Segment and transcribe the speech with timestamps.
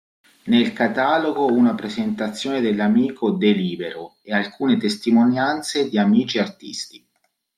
[0.45, 7.07] Nel catalogo una presentazione dell'amico De Libero e alcune testimonianze di amici artisti.